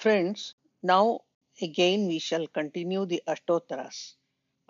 Friends, 0.00 0.54
now 0.82 1.20
again 1.60 2.06
we 2.06 2.18
shall 2.18 2.46
continue 2.46 3.04
the 3.04 3.22
Ashtottaras, 3.28 4.14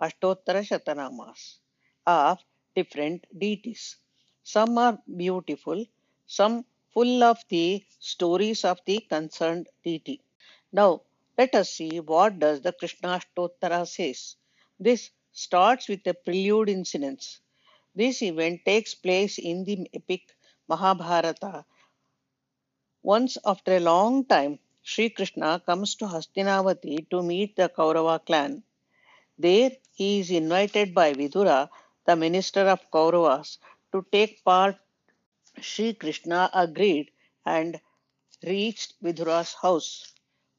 Ashtottara 0.01 0.61
Shatanamas 0.61 1.59
of 2.05 2.39
different 2.75 3.25
deities. 3.39 3.95
Some 4.43 4.77
are 4.77 4.99
beautiful, 5.15 5.85
some 6.27 6.65
full 6.93 7.23
of 7.23 7.37
the 7.47 7.81
stories 7.99 8.65
of 8.65 8.81
the 8.85 8.99
concerned 9.09 9.69
deity. 9.85 10.19
Now 10.73 11.03
let 11.37 11.55
us 11.55 11.69
see 11.69 12.01
what 12.01 12.37
does 12.39 12.59
the 12.59 12.73
Krishna 12.73 13.21
Ashtottara 13.21 13.87
says. 13.87 14.35
This 14.81 15.11
starts 15.31 15.87
with 15.87 16.05
a 16.07 16.13
prelude 16.13 16.67
incident. 16.67 17.39
This 17.95 18.21
event 18.21 18.65
takes 18.65 18.95
place 18.95 19.37
in 19.37 19.63
the 19.63 19.89
epic 19.93 20.23
Mahabharata. 20.67 21.63
Once 23.01 23.37
after 23.45 23.77
a 23.77 23.79
long 23.79 24.25
time, 24.25 24.59
Sri 24.83 25.09
Krishna 25.09 25.61
comes 25.65 25.95
to 25.95 26.05
Hastinavati 26.05 27.09
to 27.09 27.21
meet 27.21 27.55
the 27.55 27.69
Kaurava 27.69 28.25
clan. 28.25 28.63
There 29.37 29.71
he 29.93 30.19
is 30.19 30.31
invited 30.31 30.93
by 30.93 31.13
Vidura, 31.13 31.69
the 32.05 32.15
minister 32.15 32.61
of 32.61 32.89
Kauravas, 32.91 33.57
to 33.91 34.05
take 34.11 34.43
part. 34.43 34.77
Sri 35.59 35.93
Krishna 35.93 36.49
agreed 36.53 37.11
and 37.45 37.79
reached 38.43 38.93
Vidura's 39.01 39.53
house. 39.53 40.13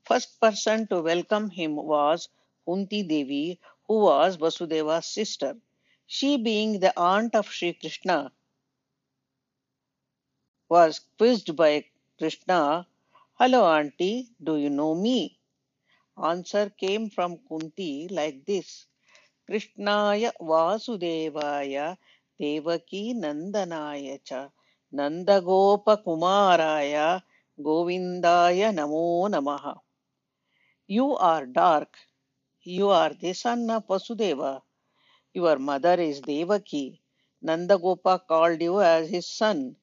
First 0.04 0.40
person 0.40 0.86
to 0.88 1.00
welcome 1.00 1.50
him 1.50 1.76
was 1.76 2.28
Kunti 2.64 3.02
Devi, 3.02 3.58
who 3.86 4.00
was 4.00 4.36
Vasudeva's 4.36 5.06
sister. 5.06 5.56
She, 6.06 6.36
being 6.36 6.80
the 6.80 6.92
aunt 6.98 7.34
of 7.34 7.50
Sri 7.50 7.72
Krishna, 7.72 8.32
was 10.68 11.00
quizzed 11.18 11.56
by 11.56 11.86
Krishna, 12.18 12.86
Hello, 13.42 13.66
auntie, 13.66 14.30
do 14.40 14.54
you 14.56 14.70
know 14.70 14.94
me? 14.94 15.36
Answer 16.16 16.70
came 16.78 17.10
from 17.10 17.38
Kunti 17.48 18.06
like 18.06 18.46
this 18.46 18.86
Krishnaya 19.50 20.30
Vasudevaya 20.40 21.96
Devaki 22.38 23.14
Nandanaya 23.14 24.22
cha 24.22 24.48
Nandagopakumaraya 24.94 27.22
Govindaya 27.58 28.72
Namo 28.72 29.28
Namaha. 29.28 29.80
You 30.86 31.16
are 31.16 31.44
dark. 31.44 31.96
You 32.62 32.90
are 32.90 33.12
the 33.12 33.32
son 33.32 33.68
of 33.70 33.88
Vasudeva. 33.88 34.62
Your 35.34 35.58
mother 35.58 35.94
is 35.94 36.20
Devaki. 36.20 37.02
Nandagopa 37.44 38.24
called 38.24 38.62
you 38.62 38.80
as 38.80 39.08
his 39.08 39.26
son. 39.26 39.74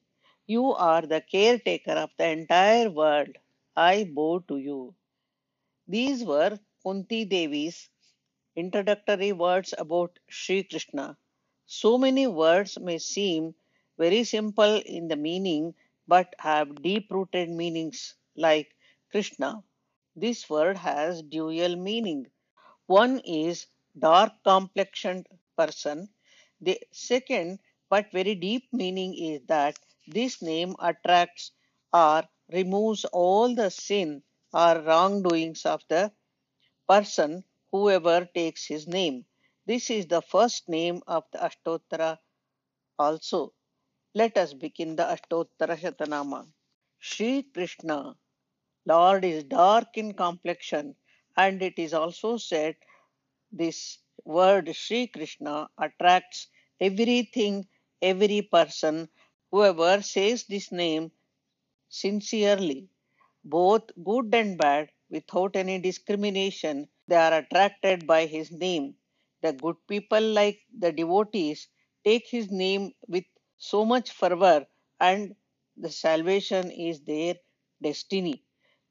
You 0.46 0.72
are 0.72 1.02
the 1.02 1.20
caretaker 1.20 1.92
of 1.92 2.08
the 2.16 2.26
entire 2.26 2.88
world. 2.88 3.36
I 3.80 4.04
bow 4.04 4.40
to 4.48 4.58
you. 4.58 4.94
These 5.88 6.24
were 6.24 6.58
Kunti 6.82 7.24
Devi's 7.26 7.90
introductory 8.56 9.32
words 9.32 9.74
about 9.78 10.18
Sri 10.28 10.62
Krishna. 10.64 11.18
So 11.66 11.98
many 11.98 12.26
words 12.26 12.78
may 12.78 12.98
seem 12.98 13.54
very 13.98 14.24
simple 14.24 14.76
in 14.86 15.08
the 15.08 15.16
meaning 15.16 15.74
but 16.08 16.34
have 16.38 16.82
deep 16.82 17.10
rooted 17.10 17.50
meanings 17.50 18.14
like 18.36 18.74
Krishna. 19.10 19.64
This 20.16 20.48
word 20.50 20.76
has 20.78 21.22
dual 21.22 21.76
meaning. 21.76 22.30
One 22.86 23.20
is 23.20 23.66
dark 23.98 24.34
complexioned 24.44 25.28
person. 25.56 26.10
The 26.60 26.80
second 26.92 27.60
but 27.88 28.12
very 28.12 28.34
deep 28.34 28.72
meaning 28.72 29.14
is 29.16 29.42
that 29.48 29.78
this 30.06 30.42
name 30.42 30.76
attracts 30.78 31.52
or 31.92 32.24
removes 32.52 33.04
all 33.06 33.54
the 33.54 33.70
sin 33.70 34.22
or 34.52 34.80
wrongdoings 34.80 35.64
of 35.66 35.82
the 35.88 36.12
person 36.88 37.44
whoever 37.72 38.24
takes 38.24 38.66
his 38.66 38.86
name. 38.88 39.24
This 39.66 39.90
is 39.90 40.06
the 40.06 40.22
first 40.22 40.68
name 40.68 41.02
of 41.06 41.24
the 41.32 41.38
Ashtottara 41.38 42.18
also. 42.98 43.52
Let 44.14 44.36
us 44.36 44.52
begin 44.54 44.96
the 44.96 45.04
Ashtottara 45.04 45.78
Shatanama. 45.78 46.46
Sri 46.98 47.44
Krishna, 47.44 48.16
Lord 48.86 49.24
is 49.24 49.44
dark 49.44 49.96
in 49.96 50.14
complexion, 50.14 50.96
and 51.36 51.62
it 51.62 51.78
is 51.78 51.94
also 51.94 52.36
said 52.36 52.76
this 53.52 53.98
word 54.24 54.74
Sri 54.74 55.06
Krishna 55.06 55.68
attracts 55.78 56.48
everything, 56.80 57.68
every 58.02 58.42
person, 58.42 59.08
whoever 59.50 60.02
says 60.02 60.44
this 60.44 60.72
name 60.72 61.12
sincerely, 61.90 62.88
both 63.44 63.90
good 64.04 64.34
and 64.34 64.58
bad, 64.58 64.90
without 65.10 65.56
any 65.56 65.78
discrimination, 65.78 66.88
they 67.08 67.16
are 67.16 67.34
attracted 67.40 68.06
by 68.06 68.26
his 68.26 68.50
name. 68.52 68.96
The 69.42 69.52
good 69.52 69.76
people, 69.88 70.20
like 70.22 70.62
the 70.78 70.92
devotees, 70.92 71.68
take 72.04 72.28
his 72.28 72.50
name 72.50 72.94
with 73.08 73.24
so 73.58 73.84
much 73.84 74.10
fervor, 74.12 74.66
and 75.00 75.36
the 75.76 75.90
salvation 75.90 76.70
is 76.70 77.00
their 77.02 77.36
destiny. 77.82 78.42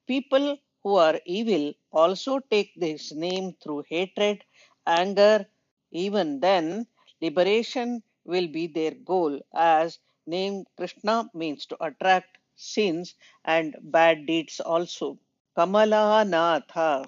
People 0.08 0.58
who 0.84 0.96
are 0.96 1.22
evil 1.26 1.74
also 1.94 2.40
take 2.40 2.74
this 2.76 3.14
name 3.14 3.54
through 3.64 3.84
hatred, 3.90 4.44
anger. 4.86 5.48
Even 5.92 6.42
then, 6.42 6.86
liberation 7.22 8.04
will 8.26 8.48
be 8.48 8.68
their 8.68 8.92
goal, 8.92 9.40
as 9.54 10.00
name 10.28 10.66
Krishna 10.76 11.30
means 11.34 11.66
to 11.68 11.82
attract 11.82 12.39
sins 12.60 13.16
and 13.46 13.76
bad 13.82 14.26
deeds 14.26 14.60
also. 14.60 15.18
Kamala 15.56 16.26
Natha. 16.26 17.06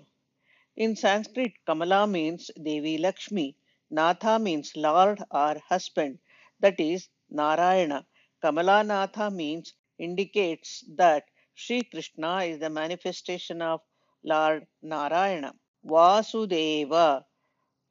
In 0.78 0.96
Sanskrit, 0.96 1.54
Kamala 1.66 2.08
means 2.08 2.50
Devi 2.56 2.98
Lakshmi. 2.98 3.56
Natha 3.90 4.40
means 4.40 4.76
Lord 4.78 5.22
or 5.30 5.58
husband, 5.68 6.20
that 6.62 6.80
is 6.80 7.10
Narayana. 7.30 8.08
Kamala 8.42 8.84
Natha 8.84 9.30
means 9.30 9.74
indicates 10.00 10.86
that 10.96 11.26
Sri 11.54 11.84
Krishna 11.84 12.44
is 12.44 12.60
the 12.60 12.70
manifestation 12.70 13.62
of 13.62 13.82
Lord 14.24 14.66
Narayana. 14.82 15.54
Vasudeva. 15.86 17.26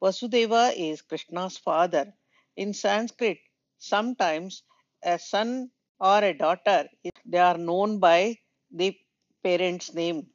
Vasudeva 0.01 0.73
is 0.75 1.03
Krishna's 1.03 1.57
father. 1.57 2.13
In 2.55 2.73
Sanskrit, 2.73 3.39
sometimes 3.77 4.63
a 5.03 5.19
son 5.19 5.69
or 6.01 6.23
a 6.23 6.33
daughter, 6.33 6.89
they 7.25 7.37
are 7.37 7.57
known 7.57 7.99
by 7.99 8.35
the 8.71 8.97
parent's 9.43 9.93
name 9.93 10.27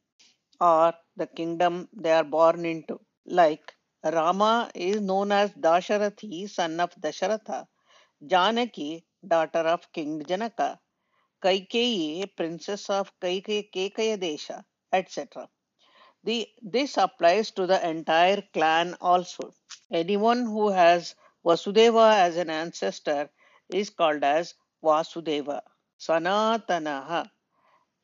or 0.61 0.95
the 1.17 1.27
kingdom 1.27 1.89
they 1.93 2.13
are 2.13 2.25
born 2.25 2.65
into. 2.65 3.01
Like 3.27 3.75
Rama 4.05 4.71
is 4.75 5.01
known 5.01 5.33
as 5.33 5.51
Dasharathi, 5.53 6.49
son 6.49 6.79
of 6.79 6.91
Dasharatha, 6.95 7.67
Janaki, 8.25 9.05
daughter 9.27 9.65
of 9.75 9.91
King 9.93 10.23
Janaka, 10.25 10.79
Kaikeyi, 11.43 12.31
princess 12.37 12.89
of 12.89 13.11
Kaikaya 13.21 14.17
Desha, 14.17 14.63
etc. 14.93 15.49
The, 16.23 16.49
this 16.63 16.97
applies 16.97 17.51
to 17.53 17.67
the 17.67 17.89
entire 17.89 18.43
clan 18.53 18.97
also. 19.01 19.53
Anyone 19.93 20.45
who 20.45 20.71
has 20.71 21.17
Vasudeva 21.45 22.15
as 22.15 22.37
an 22.37 22.51
ancestor 22.51 23.31
is 23.69 23.91
called 23.91 24.23
as 24.25 24.55
Vasudeva. 24.83 25.61
Sanatanaha. 25.99 27.31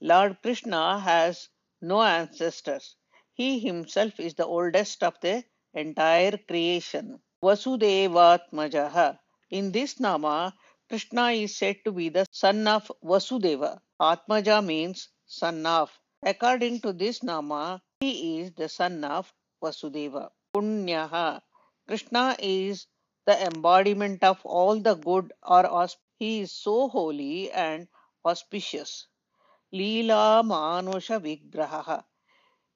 Lord 0.00 0.38
Krishna 0.42 0.98
has 0.98 1.48
no 1.80 2.02
ancestors. 2.02 2.96
He 3.34 3.58
himself 3.58 4.18
is 4.18 4.34
the 4.34 4.46
oldest 4.46 5.02
of 5.02 5.14
the 5.20 5.44
entire 5.74 6.36
creation. 6.36 7.20
Vasudevatmajaha. 7.42 9.18
In 9.50 9.72
this 9.72 10.00
Nama, 10.00 10.54
Krishna 10.88 11.30
is 11.30 11.56
said 11.56 11.76
to 11.84 11.92
be 11.92 12.08
the 12.08 12.26
son 12.30 12.66
of 12.68 12.90
Vasudeva. 13.02 13.80
Atmaja 14.00 14.64
means 14.64 15.08
son 15.26 15.64
of. 15.66 15.90
According 16.22 16.80
to 16.82 16.92
this 16.92 17.22
Nama, 17.22 17.82
he 18.00 18.40
is 18.40 18.52
the 18.52 18.68
son 18.68 19.04
of 19.04 19.32
Vasudeva. 19.62 20.30
Punyaha. 20.54 21.40
Krishna 21.86 22.36
is 22.38 22.86
the 23.26 23.46
embodiment 23.46 24.22
of 24.22 24.40
all 24.44 24.80
the 24.80 24.94
good 24.94 25.32
or 25.42 25.64
he 26.22 26.40
is 26.42 26.52
so 26.52 26.88
holy 26.88 27.50
and 27.50 27.88
auspicious. 28.24 29.08
Leela 29.72 30.42
Manusha 30.44 31.18
Vigraha. 31.20 32.04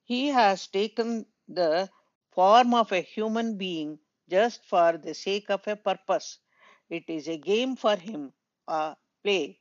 He 0.05 0.29
has 0.29 0.67
taken 0.69 1.27
the 1.49 1.91
form 2.33 2.75
of 2.75 2.93
a 2.93 3.01
human 3.01 3.57
being 3.59 4.01
just 4.29 4.65
for 4.65 4.99
the 4.99 5.15
sake 5.15 5.51
of 5.51 5.67
a 5.69 5.77
purpose. 5.77 6.39
It 6.91 7.05
is 7.09 7.29
a 7.29 7.37
game 7.39 7.77
for 7.77 7.97
him, 7.97 8.33
a 8.69 8.97
play. 9.23 9.61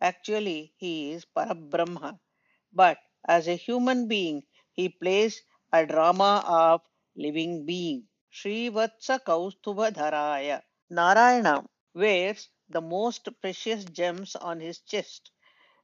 Actually, 0.00 0.74
he 0.76 1.12
is 1.12 1.24
Parabrahma. 1.26 2.20
But 2.72 2.98
as 3.26 3.48
a 3.48 3.56
human 3.56 4.08
being, 4.08 4.44
he 4.72 4.90
plays 4.90 5.42
a 5.72 5.86
drama 5.86 6.44
of 6.46 6.82
living 7.16 7.66
being. 7.66 8.08
Srivatsa 8.32 9.20
Kaustubha 9.24 9.92
Dharaya. 9.92 10.62
Narayana 10.90 11.64
wears 11.94 12.48
the 12.74 12.82
most 12.82 13.28
precious 13.40 13.84
gems 13.86 14.36
on 14.36 14.60
his 14.60 14.80
chest. 14.80 15.30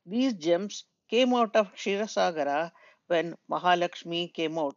These 0.04 0.34
gems 0.34 0.84
came 1.08 1.32
out 1.34 1.56
of 1.56 1.72
Kshirasagara 1.75 2.72
when 3.06 3.37
Mahalakshmi 3.50 4.34
came 4.34 4.58
out. 4.58 4.76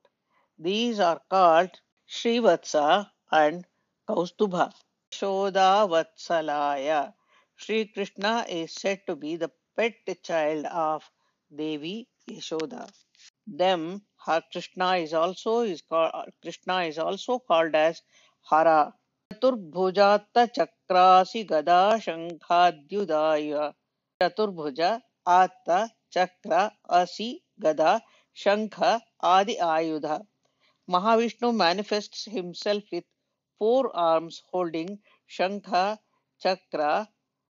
These 0.57 0.99
are 0.99 1.19
called 1.29 1.71
Srivatsa 2.09 3.09
and 3.31 3.65
Kaustubha. 4.07 4.71
Shoda 5.11 5.87
Vatsalaya. 5.93 7.13
Sri 7.55 7.85
Krishna 7.87 8.45
is 8.49 8.73
said 8.73 9.01
to 9.07 9.15
be 9.15 9.35
the 9.35 9.51
pet 9.75 9.93
child 10.23 10.65
of 10.65 11.03
Devi 11.55 12.07
Yashoda. 12.29 12.89
Them 13.47 14.01
Krishna 14.51 14.95
is 14.97 15.13
also 15.13 15.61
is 15.61 15.81
called 15.81 16.13
Krishna 16.41 16.83
is 16.83 16.97
also 16.97 17.39
called 17.39 17.75
as 17.75 18.01
Hara. 18.49 18.93
Chaturbhujatta 19.31 20.53
चक्रासि 20.93 21.41
गदा 21.49 21.81
शङ्खाद्युदाय। 22.05 23.53
चतुर्भुज, 24.21 24.79
आत्त, 25.35 25.69
चक्र, 26.15 26.57
असि, 26.97 27.29
गदा, 27.65 27.93
शङ्ख 28.37 28.75
आदि 29.29 29.55
आयुध। 29.67 30.05
Mahavishnu 30.87 31.51
manifests 31.61 32.27
himself 32.33 32.93
with 32.93 33.05
four 33.61 33.89
arms 34.03 34.37
holding 34.53 34.91
shankha 35.31 35.71
chakra 36.41 36.89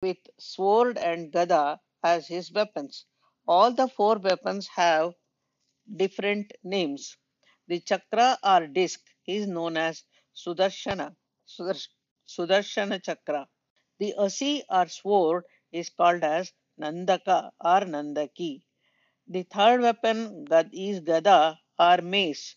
with 0.03 0.31
sword 0.51 0.99
and 0.99 1.27
gada 1.37 1.65
as 2.11 2.29
his 2.35 2.51
weapons 2.59 3.05
all 3.49 3.75
the 3.81 3.89
four 3.97 4.23
weapons 4.29 4.69
have 4.77 5.13
different 5.89 6.55
names 6.77 7.09
the 7.69 7.81
chakra 7.93 8.29
or 8.55 8.71
disc 8.79 9.35
is 9.39 9.51
known 9.59 9.83
as 9.87 10.05
Sudarshan 10.37 11.05
Sudarshan 11.49 12.02
chakra. 12.37 13.49
The 13.99 14.15
asi 14.15 14.65
or 14.69 14.89
sword 14.89 15.45
is 15.73 15.91
called 15.91 16.25
as 16.25 16.53
Nandaka 16.81 17.51
or 17.61 17.81
Nandaki. 17.81 18.63
The 19.29 19.45
third 19.45 19.83
weapon 19.83 20.47
is 20.73 21.01
Gada 21.01 21.59
or 21.79 21.99
mace. 21.99 22.57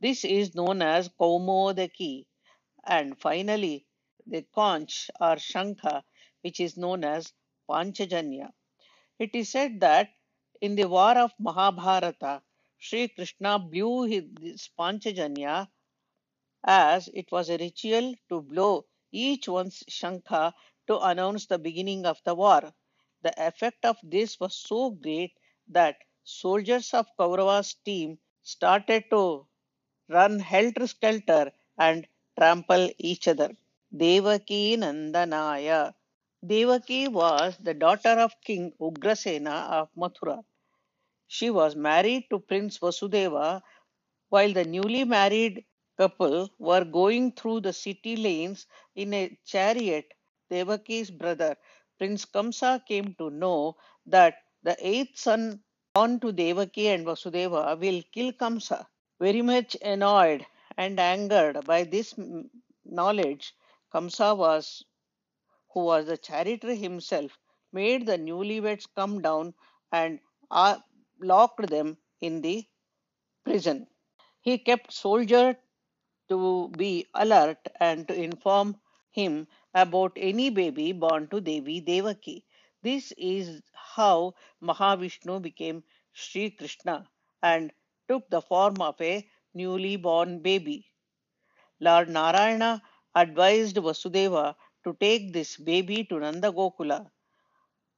This 0.00 0.24
is 0.24 0.54
known 0.54 0.82
as 0.82 1.08
Kaumodaki. 1.08 2.26
And 2.84 3.18
finally, 3.20 3.86
the 4.26 4.44
conch 4.54 5.10
or 5.20 5.36
Shankha, 5.36 6.02
which 6.42 6.60
is 6.60 6.76
known 6.76 7.04
as 7.04 7.32
Panchajanya. 7.68 8.52
It 9.18 9.34
is 9.34 9.50
said 9.50 9.80
that 9.80 10.10
in 10.60 10.76
the 10.76 10.88
war 10.88 11.16
of 11.16 11.32
Mahabharata, 11.38 12.42
Sri 12.78 13.08
Krishna 13.08 13.58
blew 13.58 14.02
his 14.04 14.68
Panchajanya 14.78 15.68
as 16.64 17.08
it 17.14 17.30
was 17.32 17.48
a 17.50 17.58
ritual 17.58 18.14
to 18.28 18.42
blow 18.42 18.84
each 19.14 19.48
one's 19.48 19.82
Shankha 19.88 20.52
to 20.88 20.98
announce 21.00 21.46
the 21.46 21.58
beginning 21.58 22.04
of 22.06 22.20
the 22.24 22.34
war. 22.34 22.74
The 23.22 23.34
effect 23.46 23.84
of 23.84 23.96
this 24.02 24.38
was 24.40 24.54
so 24.56 24.90
great 24.90 25.32
that 25.68 25.96
soldiers 26.24 26.92
of 26.92 27.06
Kaurava's 27.18 27.74
team 27.84 28.18
started 28.42 29.04
to 29.10 29.46
run 30.08 30.40
helter 30.40 30.86
skelter 30.86 31.52
and 31.78 32.06
trample 32.38 32.90
each 32.98 33.28
other. 33.28 33.56
Devaki 33.96 34.76
Nandanaya. 34.76 35.94
Devaki 36.46 37.08
was 37.08 37.56
the 37.58 37.74
daughter 37.74 38.16
of 38.26 38.32
King 38.44 38.72
Ugrasena 38.80 39.70
of 39.70 39.88
Mathura. 39.96 40.44
She 41.28 41.50
was 41.50 41.76
married 41.76 42.28
to 42.30 42.38
Prince 42.40 42.78
Vasudeva 42.78 43.62
while 44.30 44.52
the 44.52 44.64
newly 44.64 45.04
married 45.04 45.64
couple 45.96 46.50
were 46.58 46.84
going 46.84 47.32
through 47.32 47.60
the 47.60 47.72
city 47.72 48.16
lanes 48.16 48.66
in 48.94 49.14
a 49.14 49.38
chariot. 49.44 50.12
Devaki's 50.50 51.10
brother, 51.10 51.56
Prince 51.98 52.24
Kamsa, 52.26 52.84
came 52.86 53.14
to 53.18 53.30
know 53.30 53.76
that 54.06 54.34
the 54.62 54.76
eighth 54.80 55.18
son 55.18 55.62
born 55.94 56.20
to 56.20 56.32
Devaki 56.32 56.88
and 56.88 57.06
Vasudeva 57.06 57.78
will 57.78 58.02
kill 58.12 58.32
Kamsa. 58.32 58.86
Very 59.20 59.42
much 59.42 59.76
annoyed 59.82 60.44
and 60.76 60.98
angered 60.98 61.64
by 61.64 61.84
this 61.84 62.14
knowledge, 62.84 63.54
Kamsa 63.92 64.36
was, 64.36 64.84
who 65.72 65.84
was 65.84 66.06
the 66.06 66.16
charioteer 66.16 66.74
himself, 66.74 67.38
made 67.72 68.06
the 68.06 68.18
newlyweds 68.18 68.86
come 68.96 69.20
down 69.22 69.54
and 69.92 70.18
uh, 70.50 70.78
locked 71.20 71.68
them 71.68 71.96
in 72.20 72.40
the 72.40 72.64
prison. 73.44 73.86
He 74.40 74.58
kept 74.58 74.92
soldier 74.92 75.56
to 76.34 76.68
be 76.76 77.06
alert 77.14 77.68
and 77.80 78.08
to 78.08 78.14
inform 78.14 78.76
him 79.12 79.46
about 79.74 80.12
any 80.16 80.50
baby 80.50 80.92
born 80.92 81.28
to 81.28 81.40
Devi 81.40 81.80
Devaki. 81.80 82.44
This 82.82 83.12
is 83.16 83.62
how 83.74 84.34
Mahavishnu 84.62 85.40
became 85.42 85.84
Sri 86.12 86.50
Krishna 86.50 87.08
and 87.42 87.72
took 88.08 88.28
the 88.30 88.42
form 88.42 88.80
of 88.80 89.00
a 89.00 89.28
newly 89.54 89.96
born 89.96 90.40
baby. 90.40 90.86
Lord 91.80 92.08
Narayana 92.08 92.82
advised 93.14 93.76
Vasudeva 93.76 94.56
to 94.84 94.94
take 95.00 95.32
this 95.32 95.56
baby 95.56 96.04
to 96.04 96.18
Nanda 96.18 96.50
Gokula. 96.50 97.10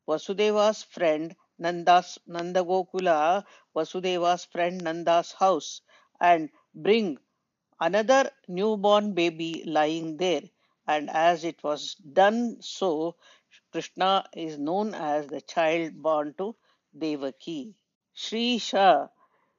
Vasudeva's 0.08 0.82
friend 0.82 1.36
Nanda's 1.58 2.18
Nanda 2.26 2.62
Gokula, 2.64 3.44
Vasudeva's 3.74 4.44
friend 4.46 4.82
Nanda's 4.82 5.32
house, 5.32 5.80
and 6.20 6.50
bring 6.74 7.18
another 7.80 8.30
newborn 8.48 9.12
baby 9.14 9.64
lying 9.66 10.16
there. 10.16 10.42
And 10.86 11.10
as 11.10 11.44
it 11.44 11.62
was 11.62 11.94
done 11.94 12.62
so, 12.62 13.16
Krishna 13.72 14.24
is 14.34 14.58
known 14.58 14.94
as 14.94 15.26
the 15.26 15.40
child 15.40 16.00
born 16.02 16.34
to 16.38 16.56
Devaki. 16.96 17.74
Srisha. 18.16 19.10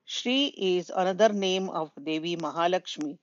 Sri 0.05 0.45
is 0.47 0.89
another 0.89 1.29
name 1.29 1.69
of 1.69 1.91
Devi 2.01 2.37
Mahalakshmi. 2.37 3.19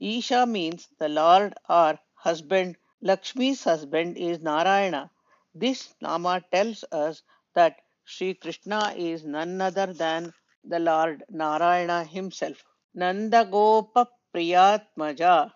Isha 0.00 0.46
means 0.46 0.88
the 0.98 1.08
Lord 1.08 1.54
or 1.68 1.98
husband. 2.14 2.76
Lakshmi's 3.02 3.64
husband 3.64 4.18
is 4.18 4.40
Narayana. 4.40 5.10
This 5.54 5.94
Nama 6.00 6.42
tells 6.52 6.84
us 6.92 7.22
that 7.54 7.80
Sri 8.04 8.34
Krishna 8.34 8.94
is 8.96 9.24
none 9.24 9.60
other 9.60 9.92
than 9.92 10.34
the 10.64 10.78
Lord 10.78 11.24
Narayana 11.30 12.04
himself. 12.04 12.64
Nandagopa 12.96 14.06
Priyatmaja. 14.34 15.52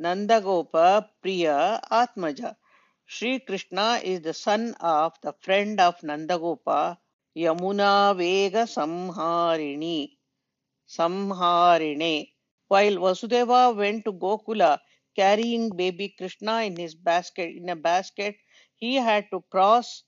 Nandagopa 0.00 1.08
Priya 1.22 1.80
Atmaja. 1.90 2.56
Sri 3.06 3.40
Krishna 3.40 4.00
is 4.04 4.20
the 4.20 4.34
son 4.34 4.74
of 4.80 5.14
the 5.22 5.34
friend 5.40 5.80
of 5.80 6.00
Nandagopa, 6.00 6.98
Yamuna 7.36 8.16
Vega 8.16 8.64
Samharini. 8.66 10.18
Samharine. 10.88 12.32
While 12.68 12.96
Vasudeva 12.96 13.76
went 13.76 14.04
to 14.04 14.12
Gokula 14.12 14.78
carrying 15.16 15.70
baby 15.76 16.14
Krishna 16.16 16.62
in 16.62 16.76
his 16.76 16.94
basket 16.94 17.50
in 17.56 17.68
a 17.68 17.76
basket, 17.76 18.36
he 18.76 18.96
had 18.96 19.26
to 19.32 19.42
cross 19.50 20.04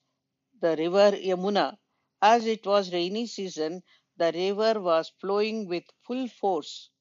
the 0.60 0.76
river 0.76 1.12
Yamuna. 1.16 1.76
As 2.22 2.46
it 2.46 2.64
was 2.66 2.92
rainy 2.92 3.26
season, 3.26 3.82
the 4.16 4.32
river 4.32 4.80
was 4.80 5.12
flowing 5.20 5.68
with 5.68 5.84
full 6.06 6.28
force. 6.28 6.91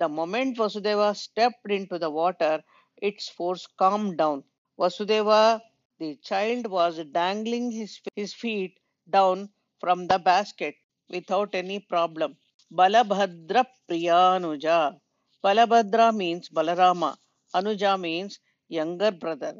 The 0.00 0.08
moment 0.08 0.56
Vasudeva 0.56 1.14
stepped 1.14 1.70
into 1.70 1.98
the 1.98 2.08
water, 2.10 2.64
its 2.96 3.28
force 3.28 3.66
calmed 3.66 4.16
down. 4.16 4.44
Vasudeva, 4.78 5.60
the 5.98 6.16
child, 6.16 6.68
was 6.68 7.04
dangling 7.12 7.70
his, 7.70 8.00
his 8.16 8.32
feet 8.32 8.80
down 9.10 9.50
from 9.78 10.06
the 10.06 10.18
basket 10.18 10.74
without 11.10 11.54
any 11.54 11.80
problem. 11.80 12.38
Balabhadra 12.72 13.66
Priyanuja. 13.88 14.98
Balabhadra 15.44 16.16
means 16.16 16.48
Balarama. 16.48 17.18
Anuja 17.54 18.00
means 18.00 18.40
younger 18.68 19.10
brother. 19.10 19.54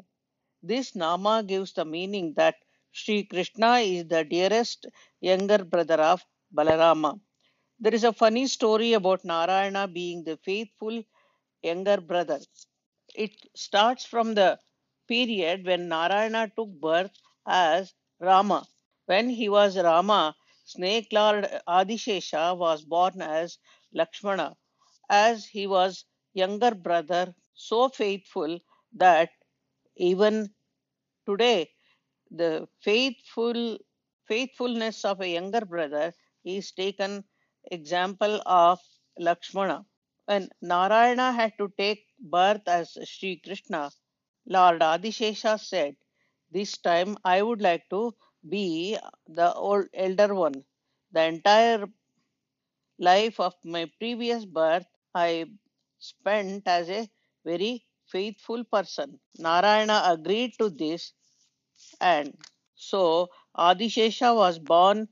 This 0.63 0.95
Nama 0.95 1.43
gives 1.43 1.73
the 1.73 1.85
meaning 1.85 2.33
that 2.37 2.55
Sri 2.91 3.25
Krishna 3.25 3.73
is 3.77 4.07
the 4.07 4.23
dearest 4.23 4.87
younger 5.19 5.63
brother 5.63 6.01
of 6.01 6.25
Balarama. 6.51 7.19
There 7.81 7.93
is 7.93 8.05
a 8.05 8.13
funny 8.13 8.47
story 8.47 8.93
about 8.93 9.25
Narayana 9.25 9.85
being 9.89 10.23
the 10.23 10.37
faithful 10.37 11.03
younger 11.63 12.01
brother. 12.01 12.39
It 13.15 13.31
starts 13.55 14.05
from 14.05 14.35
the 14.35 14.59
period 15.07 15.65
when 15.65 15.89
Narayana 15.89 16.51
took 16.55 16.69
birth 16.69 17.11
as 17.47 17.93
Rama. 18.19 18.67
When 19.07 19.29
he 19.29 19.49
was 19.49 19.77
Rama, 19.77 20.35
Snake 20.65 21.09
Lord 21.11 21.45
Adishesha 21.67 22.57
was 22.57 22.83
born 22.85 23.21
as 23.21 23.57
Lakshmana, 23.93 24.57
as 25.09 25.45
he 25.45 25.67
was 25.67 26.05
younger 26.33 26.75
brother, 26.75 27.35
so 27.53 27.89
faithful 27.89 28.59
that 28.93 29.31
even 29.95 30.53
today 31.25 31.71
the 32.31 32.67
faithful 32.81 33.77
faithfulness 34.27 35.05
of 35.05 35.21
a 35.21 35.29
younger 35.29 35.61
brother 35.65 36.13
is 36.45 36.71
taken 36.71 37.23
example 37.69 38.41
of 38.45 38.79
Lakshmana. 39.17 39.85
When 40.25 40.49
Narayana 40.61 41.31
had 41.33 41.57
to 41.57 41.71
take 41.77 42.05
birth 42.19 42.67
as 42.67 42.97
Sri 43.05 43.37
Krishna, 43.37 43.91
Lord 44.45 44.81
Adishesha 44.81 45.59
said, 45.59 45.97
This 46.51 46.77
time 46.77 47.17
I 47.25 47.41
would 47.41 47.61
like 47.61 47.89
to 47.89 48.15
be 48.47 48.97
the 49.27 49.53
old 49.53 49.87
elder 49.93 50.33
one. 50.35 50.65
The 51.11 51.23
entire 51.25 51.87
life 52.99 53.37
of 53.39 53.53
my 53.65 53.85
previous 53.99 54.45
birth 54.45 54.85
I 55.13 55.45
spent 55.99 56.65
as 56.67 56.89
a 56.89 57.09
very 57.43 57.85
faithful 58.07 58.63
person. 58.63 59.19
Narayana 59.37 60.03
agreed 60.05 60.53
to 60.59 60.69
this, 60.69 61.11
and 62.01 62.37
so 62.75 63.29
Adishesha 63.57 64.35
was 64.35 64.59
born 64.59 65.09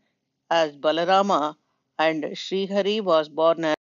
as 0.50 0.77
Balarama, 0.77 1.56
and 2.00 2.24
Srihari 2.41 3.03
was 3.03 3.27
born 3.27 3.65
as 3.65 3.75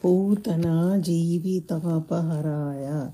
Putana 0.00 1.02
Jivitapaharaya. 1.06 3.12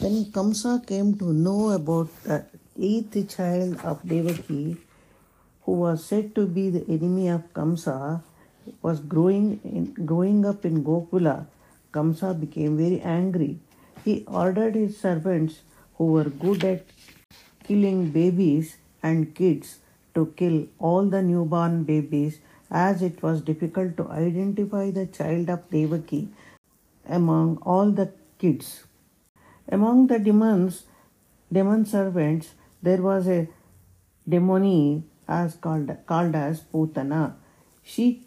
When 0.00 0.24
Kamsa 0.32 0.84
came 0.84 1.16
to 1.18 1.32
know 1.32 1.70
about 1.70 2.08
the 2.24 2.44
eighth 2.80 3.36
child 3.36 3.78
of 3.84 4.02
Devaki, 4.02 4.78
who 5.62 5.72
was 5.72 6.04
said 6.04 6.34
to 6.34 6.46
be 6.46 6.70
the 6.70 6.84
enemy 6.88 7.28
of 7.28 7.52
Kamsa, 7.54 8.22
was 8.82 8.98
growing 8.98 9.60
in, 9.62 10.06
growing 10.06 10.44
up 10.44 10.64
in 10.64 10.82
Gokula, 10.82 11.46
Kamsa 11.92 12.40
became 12.40 12.76
very 12.76 13.00
angry. 13.00 13.60
He 14.04 14.24
ordered 14.26 14.74
his 14.74 14.98
servants, 14.98 15.60
who 15.98 16.06
were 16.06 16.24
good 16.24 16.64
at 16.64 16.84
killing 17.62 18.10
babies 18.10 18.76
and 19.04 19.32
kids, 19.36 19.78
to 20.14 20.26
kill 20.36 20.66
all 20.80 21.04
the 21.04 21.22
newborn 21.22 21.84
babies, 21.84 22.40
as 22.72 23.02
it 23.02 23.22
was 23.22 23.42
difficult 23.42 23.96
to 23.98 24.08
identify 24.08 24.90
the 24.90 25.06
child 25.06 25.50
of 25.50 25.68
Devaki 25.70 26.28
among 27.06 27.58
all 27.58 27.90
the 27.90 28.10
kids. 28.38 28.84
Among 29.68 30.06
the 30.06 30.18
demons, 30.18 30.84
demon 31.52 31.84
servants, 31.84 32.54
there 32.82 33.02
was 33.02 33.28
a 33.28 33.46
demoni 34.28 35.02
as 35.28 35.54
called, 35.54 35.94
called 36.06 36.34
as 36.34 36.60
Putana. 36.62 37.34
She 37.82 38.26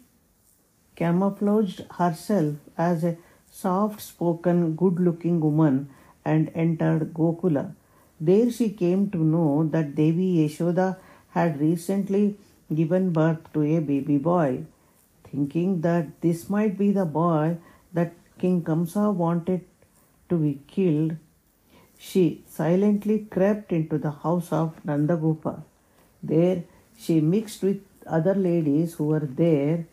camouflaged 0.94 1.84
herself 1.98 2.54
as 2.78 3.04
a 3.04 3.16
soft 3.50 4.00
spoken, 4.00 4.76
good 4.76 5.00
looking 5.00 5.40
woman 5.40 5.90
and 6.24 6.50
entered 6.54 7.12
Gokula. 7.12 7.74
There 8.20 8.50
she 8.50 8.70
came 8.70 9.10
to 9.10 9.18
know 9.18 9.68
that 9.72 9.94
Devi 9.94 10.48
Yashoda 10.48 10.98
had 11.30 11.60
recently 11.60 12.38
given 12.74 13.12
birth 13.12 13.52
to 13.52 13.62
a 13.62 13.80
baby 13.80 14.18
boy. 14.18 14.64
Thinking 15.30 15.80
that 15.82 16.20
this 16.20 16.48
might 16.48 16.78
be 16.78 16.92
the 16.92 17.04
boy 17.04 17.58
that 17.92 18.14
King 18.38 18.62
Kamsa 18.62 19.12
wanted 19.14 19.64
to 20.28 20.36
be 20.36 20.60
killed, 20.66 21.16
she 21.98 22.44
silently 22.46 23.26
crept 23.30 23.72
into 23.72 23.98
the 23.98 24.10
house 24.10 24.52
of 24.52 24.74
Nandagopa. 24.84 25.62
There 26.22 26.64
she 26.96 27.20
mixed 27.20 27.62
with 27.62 27.82
other 28.06 28.34
ladies 28.34 28.94
who 28.94 29.06
were 29.06 29.20
there, 29.20 29.86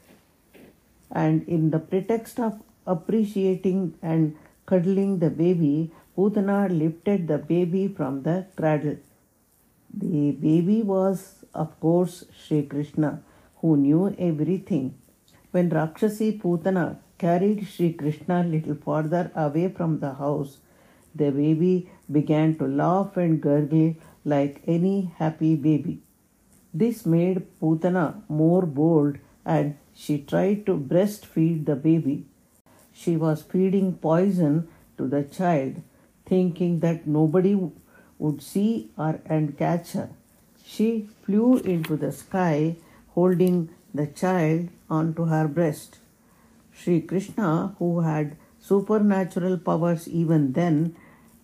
and 1.12 1.48
in 1.48 1.70
the 1.72 1.80
pretext 1.80 2.40
of 2.40 2.62
appreciating 2.86 3.96
and 4.02 4.36
cuddling 4.66 5.20
the 5.20 5.30
baby, 5.30 5.92
Putana 6.18 6.70
lifted 6.70 7.28
the 7.28 7.38
baby 7.38 7.88
from 7.88 8.24
the 8.24 8.46
cradle. 8.56 8.98
The 9.94 10.32
baby 10.32 10.82
was, 10.82 11.43
of 11.54 11.80
course, 11.80 12.26
Sri 12.32 12.64
Krishna, 12.64 13.22
who 13.58 13.78
knew 13.78 14.16
everything. 14.18 14.96
When 15.52 15.70
Rakshasi 15.70 16.40
Putana 16.40 16.98
carried 17.18 17.68
Sri 17.68 17.94
Krishna 17.94 18.44
little 18.44 18.76
farther 18.76 19.32
away 19.36 19.70
from 19.70 20.00
the 20.00 20.14
house, 20.16 20.58
the 21.16 21.30
baby 21.32 21.90
began 22.12 22.58
to 22.58 22.66
laugh 22.66 23.18
and 23.18 23.40
gurgle 23.42 23.96
like 24.26 24.62
any 24.66 25.14
happy 25.18 25.56
baby. 25.56 26.02
This 26.74 27.06
made 27.06 27.46
Putana 27.62 28.24
more 28.28 28.66
bold 28.66 29.18
and 29.46 29.78
she 29.94 30.18
tried 30.20 30.66
to 30.66 30.76
breastfeed 30.76 31.66
the 31.66 31.76
baby. 31.76 32.26
She 32.92 33.16
was 33.16 33.44
feeding 33.44 33.94
poison 33.94 34.68
to 34.98 35.08
the 35.08 35.24
child, 35.24 35.82
thinking 36.26 36.80
that 36.80 37.06
nobody 37.06 37.56
would 38.18 38.42
see 38.42 38.92
her 38.98 39.22
and 39.26 39.58
catch 39.58 39.92
her. 39.92 40.10
She 40.74 41.08
flew 41.24 41.58
into 41.58 41.96
the 41.96 42.12
sky 42.12 42.78
holding 43.10 43.70
the 43.94 44.08
child 44.08 44.70
onto 44.90 45.26
her 45.26 45.48
breast. 45.48 46.00
Sri 46.72 47.00
Krishna, 47.02 47.76
who 47.78 48.00
had 48.00 48.38
supernatural 48.60 49.60
powers 49.60 50.08
even 50.08 50.54
then, 50.54 50.96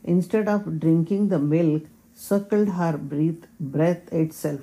instead 0.03 0.47
of 0.47 0.79
drinking 0.79 1.29
the 1.29 1.37
milk, 1.37 1.83
suckled 2.15 2.69
her 2.69 2.97
breath, 2.97 3.45
breath 3.59 4.11
itself. 4.11 4.61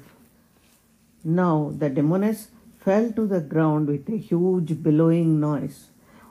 Now 1.22 1.72
the 1.72 1.88
demoness 1.88 2.48
fell 2.80 3.12
to 3.12 3.26
the 3.26 3.40
ground 3.40 3.86
with 3.86 4.08
a 4.08 4.16
huge 4.16 4.82
bellowing 4.82 5.38
noise. 5.38 5.90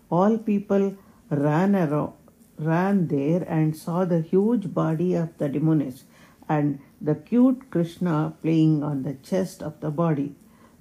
All 0.09 0.37
people 0.37 0.97
ran 1.29 1.73
around, 1.73 2.11
ran 2.59 3.07
there 3.07 3.45
and 3.47 3.77
saw 3.77 4.03
the 4.03 4.19
huge 4.19 4.73
body 4.73 5.13
of 5.13 5.37
the 5.37 5.47
demoness 5.47 6.03
and 6.47 6.79
the 7.07 7.15
cute 7.29 7.69
Krishna 7.69 8.33
playing 8.41 8.83
on 8.83 9.03
the 9.03 9.13
chest 9.29 9.61
of 9.61 9.79
the 9.79 9.91
body. 10.01 10.29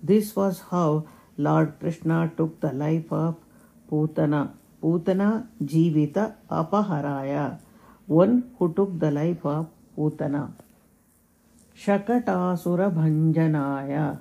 This 0.03 0.35
was 0.35 0.63
how 0.71 1.07
Lord 1.37 1.75
Krishna 1.81 2.33
took 2.37 2.61
the 2.61 2.73
life 2.73 3.13
of 3.13 3.37
Putana. 3.91 4.43
Putana 4.83 5.47
Jivita 5.63 6.35
Apaharaya, 6.51 7.59
one 8.07 8.51
who 8.59 8.73
took 8.75 8.99
the 8.99 9.11
life 9.11 9.45
of 9.45 9.67
Putana. 9.97 10.53
Shakatasura 11.77 12.91
Bhanjanaya. 12.95 14.21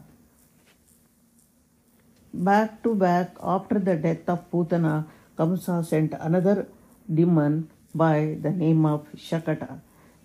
Back 2.34 2.82
to 2.84 2.96
back, 2.96 3.36
after 3.42 3.80
the 3.80 3.96
death 3.96 4.28
of 4.28 4.50
Putana, 4.52 5.06
Kamsa 5.38 5.86
sent 5.86 6.14
another 6.20 6.68
demon 7.14 7.70
by 7.94 8.38
the 8.42 8.50
name 8.50 8.86
of 8.86 9.06
Shakata. 9.16 9.80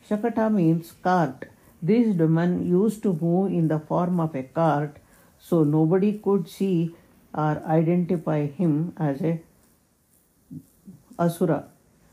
Shakata 0.09 0.53
means 0.53 0.93
cart. 1.03 1.47
This 1.81 2.17
demon 2.17 2.67
used 2.69 3.03
to 3.05 3.13
move 3.13 3.53
in 3.53 3.69
the 3.69 3.79
form 3.79 4.21
of 4.21 4.35
a 4.35 4.43
cart, 4.43 4.97
so 5.39 5.63
nobody 5.65 6.19
could 6.19 6.49
see 6.49 6.95
or 7.35 7.63
identify 7.65 8.47
him 8.47 8.93
as 8.97 9.23
a 9.23 9.41
asura. 11.19 11.69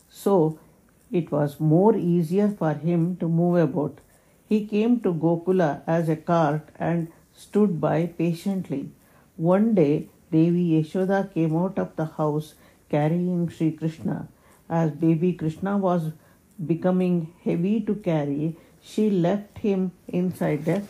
So 0.10 0.60
it 1.12 1.32
was 1.32 1.60
more 1.60 1.96
easier 1.96 2.50
for 2.50 2.74
him 2.74 3.16
to 3.18 3.28
move 3.28 3.58
about. 3.58 4.00
He 4.48 4.66
came 4.66 5.00
to 5.02 5.14
Gokula 5.14 5.82
as 5.88 6.10
a 6.10 6.16
cart 6.16 6.70
and 6.78 7.08
stood 7.34 7.82
by 7.82 8.06
patiently. 8.06 8.92
One 9.38 9.74
day, 9.74 10.10
Devi 10.32 10.82
Yashoda 10.82 11.34
came 11.34 11.56
out 11.56 11.80
of 11.80 11.96
the 11.96 12.06
house 12.06 12.54
carrying 12.90 13.50
Sri 13.50 13.72
Krishna. 13.72 14.28
As 14.70 14.92
baby 14.92 15.34
Krishna 15.34 15.78
was 15.78 16.12
becoming 16.66 17.34
heavy 17.44 17.82
to 17.82 17.96
carry, 17.96 18.58
she 18.90 19.10
left 19.10 19.58
him 19.66 19.92
inside 20.08 20.66
the 20.66 20.82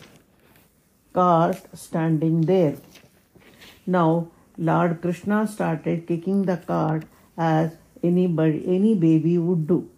cart 1.12 1.60
standing 1.72 2.42
there. 2.52 2.76
Now, 3.86 4.28
Lord 4.58 5.00
Krishna 5.02 5.46
started 5.46 6.06
kicking 6.06 6.44
the 6.44 6.58
cart 6.58 7.04
as 7.36 7.72
anybody, 8.02 8.62
any 8.66 8.94
baby 8.94 9.38
would 9.38 9.66
do. 9.66 9.88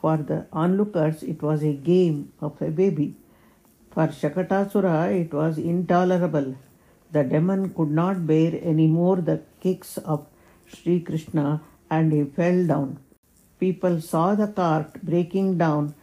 For 0.00 0.16
the 0.16 0.46
onlookers, 0.52 1.22
it 1.22 1.42
was 1.42 1.62
a 1.62 1.72
game 1.72 2.32
of 2.40 2.60
a 2.62 2.70
baby. 2.70 3.16
For 3.90 4.08
Shakatasura, 4.08 4.96
it 5.20 5.32
was 5.32 5.58
intolerable. 5.58 6.54
The 7.10 7.24
demon 7.24 7.70
could 7.70 7.90
not 7.90 8.26
bear 8.26 8.58
any 8.62 8.86
more 8.86 9.16
the 9.16 9.40
kicks 9.60 9.96
of 9.98 10.26
Sri 10.66 11.00
Krishna 11.00 11.62
and 11.90 12.12
he 12.12 12.24
fell 12.24 12.66
down. 12.66 12.98
People 13.58 14.00
saw 14.00 14.34
the 14.34 14.46
cart 14.46 15.02
breaking 15.02 15.58
down 15.58 15.94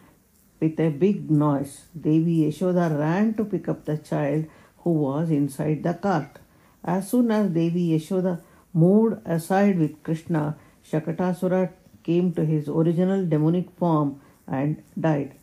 with 0.59 0.79
a 0.79 0.89
big 0.89 1.29
noise. 1.29 1.85
Devi 1.99 2.45
Yashoda 2.45 2.97
ran 2.97 3.33
to 3.35 3.45
pick 3.45 3.67
up 3.67 3.85
the 3.85 3.97
child 3.97 4.45
who 4.79 4.91
was 4.91 5.29
inside 5.29 5.83
the 5.83 5.93
cart. 5.93 6.39
As 6.83 7.09
soon 7.09 7.31
as 7.31 7.49
Devi 7.49 7.97
Yashoda 7.97 8.41
moved 8.73 9.17
aside 9.25 9.79
with 9.79 10.01
Krishna, 10.03 10.57
Shakatasura 10.89 11.71
came 12.03 12.33
to 12.33 12.45
his 12.45 12.69
original 12.69 13.25
demonic 13.25 13.71
form 13.77 14.21
and 14.47 14.83
died. 14.99 15.35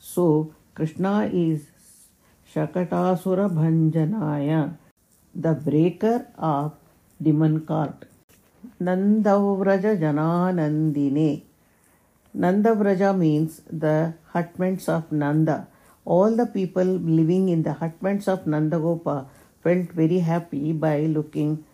So, 0.00 0.54
Krishna 0.74 1.30
is 1.32 1.66
Shakatasura 2.52 3.48
Bhanjanaya, 3.50 4.76
the 5.34 5.54
breaker 5.54 6.26
of 6.36 6.74
demon 7.22 7.66
cart. 7.66 8.04
Jananandine. 9.98 11.47
Nandavraja 12.38 13.18
means 13.18 13.62
the 13.68 14.14
hutments 14.32 14.88
of 14.88 15.10
Nanda. 15.10 15.66
All 16.04 16.36
the 16.36 16.46
people 16.46 16.84
living 16.84 17.48
in 17.48 17.64
the 17.64 17.72
hutments 17.72 18.28
of 18.28 18.44
Nandagopa 18.44 19.26
felt 19.62 19.90
very 19.90 20.20
happy 20.20 20.72
by 20.72 21.00
looking 21.00 21.64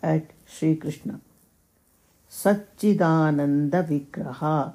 at 0.00 0.30
Sri 0.46 0.76
Krishna. 0.76 1.20
Satchidananda 2.30 3.82
Vigraha. 3.88 4.74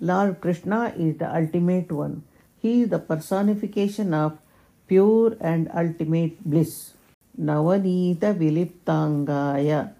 Lord 0.00 0.40
Krishna 0.40 0.94
is 0.96 1.18
the 1.18 1.34
ultimate 1.34 1.90
one. 1.90 2.22
He 2.62 2.82
is 2.82 2.90
the 2.90 3.00
personification 3.00 4.14
of 4.14 4.38
pure 4.86 5.36
and 5.40 5.68
ultimate 5.74 6.48
bliss. 6.48 6.92
Navanita 7.40 8.32
Viliptangaya. 8.38 9.92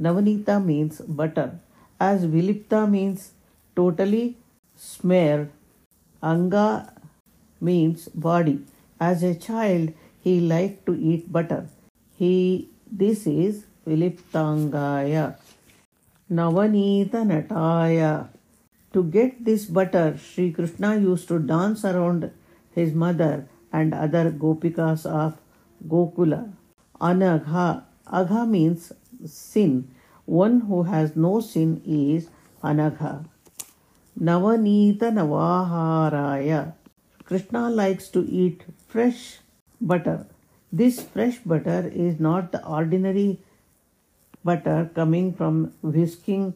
Navanita 0.00 0.64
means 0.64 1.02
butter, 1.02 1.60
as 2.00 2.24
Vilipta 2.24 2.90
means 2.90 3.32
totally 3.76 4.36
smeared. 4.76 5.50
Anga 6.22 6.92
means 7.60 8.08
body. 8.08 8.60
As 9.00 9.22
a 9.22 9.34
child, 9.34 9.92
he 10.20 10.40
liked 10.40 10.86
to 10.86 10.94
eat 10.94 11.32
butter. 11.32 11.68
He 12.16 12.68
this 12.90 13.26
is 13.26 13.64
Viliptangaya. 13.86 15.36
Navanita 16.30 17.24
Nataya. 17.30 18.28
To 18.92 19.02
get 19.04 19.44
this 19.44 19.64
butter, 19.64 20.18
Sri 20.18 20.52
Krishna 20.52 20.96
used 20.96 21.28
to 21.28 21.38
dance 21.38 21.84
around 21.84 22.30
his 22.74 22.92
mother 22.92 23.48
and 23.72 23.94
other 23.94 24.30
gopikas 24.30 25.06
of 25.06 25.38
Gokula. 25.88 26.52
Anagha. 27.00 27.84
Agha 28.06 28.46
means 28.46 28.92
sin. 29.24 29.90
One 30.26 30.60
who 30.60 30.82
has 30.84 31.16
no 31.16 31.40
sin 31.40 31.82
is 31.84 32.28
Anagha. 32.62 33.24
Navanita 34.20 35.10
Navaharaya. 35.10 36.74
Krishna 37.24 37.70
likes 37.70 38.08
to 38.08 38.24
eat 38.28 38.62
fresh 38.86 39.38
butter. 39.80 40.26
This 40.70 41.02
fresh 41.02 41.38
butter 41.38 41.90
is 41.92 42.20
not 42.20 42.52
the 42.52 42.64
ordinary 42.64 43.40
butter 44.44 44.90
coming 44.94 45.32
from 45.32 45.72
whisking 45.82 46.54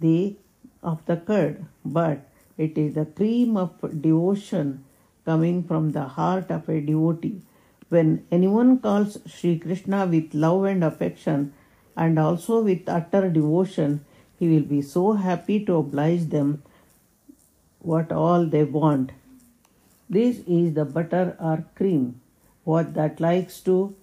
the 0.00 0.36
of 0.82 1.06
the 1.06 1.16
curd, 1.16 1.64
but 1.84 2.28
it 2.58 2.76
is 2.76 2.94
the 2.94 3.06
cream 3.06 3.56
of 3.56 3.70
devotion 4.02 4.84
coming 5.24 5.62
from 5.62 5.92
the 5.92 6.02
heart 6.02 6.50
of 6.50 6.68
a 6.68 6.80
devotee. 6.80 7.40
When 7.88 8.26
anyone 8.30 8.80
calls 8.80 9.18
Sri 9.26 9.58
Krishna 9.58 10.06
with 10.06 10.34
love 10.34 10.64
and 10.64 10.82
affection 10.82 11.54
and 11.96 12.18
also 12.18 12.60
with 12.62 12.88
utter 12.88 13.30
devotion, 13.30 14.04
he 14.38 14.48
will 14.48 14.64
be 14.64 14.82
so 14.82 15.12
happy 15.12 15.64
to 15.64 15.76
oblige 15.76 16.28
them 16.30 16.62
what 17.82 18.12
all 18.12 18.46
they 18.46 18.64
want. 18.64 19.12
This 20.08 20.38
is 20.46 20.74
the 20.74 20.84
butter 20.84 21.36
or 21.40 21.64
cream, 21.74 22.20
what 22.64 22.94
that 22.94 23.20
likes 23.20 23.60
to 23.60 23.94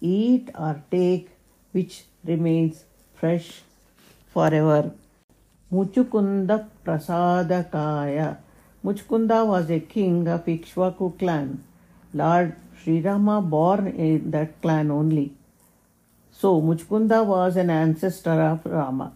eat 0.00 0.50
or 0.58 0.82
take, 0.90 1.30
which 1.72 2.04
remains 2.24 2.84
fresh 3.14 3.62
forever. 4.32 4.92
Muchukunda 5.72 6.66
Prasadakaya. 6.84 8.38
Muchkunda 8.84 9.46
was 9.46 9.70
a 9.70 9.78
king 9.78 10.26
of 10.26 10.46
Ikshvaku 10.46 11.18
clan. 11.18 11.62
Lord 12.12 12.56
Sri 12.82 13.00
Rama 13.00 13.40
born 13.40 13.86
in 13.88 14.30
that 14.32 14.60
clan 14.62 14.90
only. 14.90 15.32
So 16.32 16.60
Muchkunda 16.60 17.24
was 17.24 17.56
an 17.56 17.70
ancestor 17.70 18.40
of 18.40 18.64
Rama. 18.64 19.12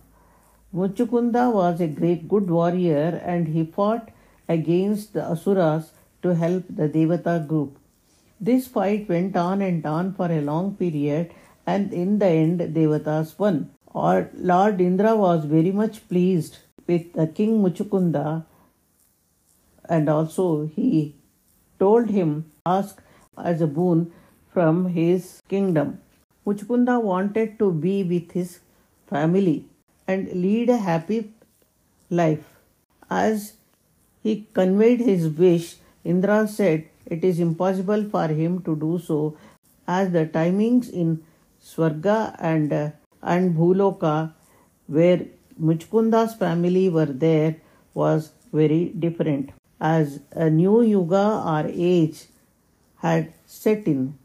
Muchukunda 0.75 1.53
was 1.55 1.81
a 1.81 1.87
great 1.87 2.27
good 2.29 2.51
warrior 2.51 3.23
and 3.25 3.47
he 3.47 3.65
fought 3.65 4.09
against 4.49 5.13
the 5.13 5.23
Asuras 5.23 5.93
to 6.23 6.35
help 6.35 6.65
the 6.69 6.89
Devata 6.89 7.47
group. 7.47 7.79
This 8.41 8.67
fight 8.67 9.09
went 9.09 9.37
on 9.37 9.63
and 9.63 9.87
on 9.87 10.15
for 10.15 10.33
a 10.33 10.41
long 10.41 10.75
period 10.75 11.31
and 11.65 11.93
in 11.93 12.19
the 12.19 12.27
end 12.27 12.59
Devatas 12.59 13.39
won. 13.39 13.71
Or 13.87 14.31
Lord 14.35 14.81
Indra 14.81 15.15
was 15.15 15.45
very 15.45 15.71
much 15.71 16.09
pleased 16.09 16.59
with 16.89 17.13
the 17.13 17.29
king 17.29 17.63
Muchukunda 17.63 18.45
and 19.89 20.09
also 20.09 20.67
he 20.67 21.15
told 21.79 22.11
him 22.11 22.51
ask 22.67 23.01
as 23.39 23.61
a 23.61 23.69
boon 23.69 24.13
from 24.53 24.89
his 24.89 25.41
kingdom. 25.49 26.01
Muchukunda 26.45 27.01
wanted 27.01 27.61
to 27.61 27.71
be 27.71 28.03
with 28.03 28.33
his 28.33 28.59
family 29.07 29.69
and 30.07 30.33
lead 30.33 30.69
a 30.71 30.77
happy 30.77 31.33
life. 32.11 32.45
As 33.11 33.55
he 34.23 34.47
conveyed 34.53 35.01
his 35.01 35.29
wish, 35.29 35.77
Indra 36.05 36.47
said 36.49 36.89
it 37.07 37.25
is 37.25 37.41
impossible 37.41 38.05
for 38.11 38.29
him 38.29 38.63
to 38.63 38.77
do 38.77 38.99
so 38.99 39.37
as 39.87 40.11
the 40.13 40.27
timings 40.27 40.91
in 40.91 41.23
Swarga 41.63 42.37
and, 42.39 42.73
uh, 42.73 42.91
and 43.23 43.55
Bhuloka, 43.57 44.33
where 44.87 45.27
Muchkunda's 45.61 46.35
family 46.35 46.89
were 46.89 47.07
there, 47.07 47.57
was 47.95 48.33
very 48.53 48.87
different. 48.87 49.51
As 49.81 50.21
a 50.33 50.49
new 50.51 50.83
yuga 50.83 51.43
or 51.47 51.65
age 51.69 52.27
had 52.97 53.33
set 53.47 53.87
in. 53.87 54.19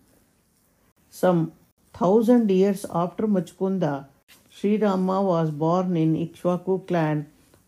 Some 1.09 1.51
thousand 1.93 2.49
years 2.49 2.85
after 2.89 3.27
Muchkunda, 3.27 4.07
Sri 4.59 4.77
Rama 4.77 5.21
was 5.21 5.51
born 5.51 5.95
in 5.95 6.15
Ikshvaku 6.15 6.85
clan. 6.85 7.27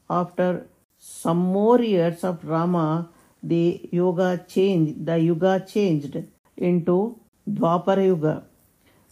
After 0.10 0.68
some 0.98 1.38
more 1.38 1.80
years 1.82 2.26
of 2.26 2.44
Rama, 2.44 3.10
the 3.42 3.90
yoga 3.94 4.44
changed. 4.46 5.06
The 5.06 5.18
yuga 5.18 5.64
changed 5.66 6.18
into 6.58 7.18
Dwapara 7.50 8.06
Yuga. 8.08 8.44